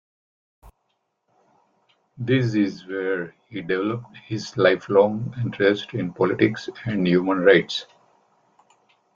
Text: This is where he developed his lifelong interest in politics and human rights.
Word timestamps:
This 2.17 2.55
is 2.55 2.87
where 2.87 3.35
he 3.47 3.61
developed 3.61 4.17
his 4.17 4.57
lifelong 4.57 5.31
interest 5.43 5.93
in 5.93 6.11
politics 6.11 6.67
and 6.85 7.07
human 7.07 7.41
rights. 7.41 7.85